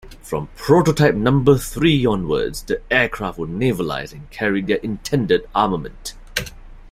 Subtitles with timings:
[0.23, 6.15] From prototype number three onwards, the aircraft were navalised and carried their intended armament.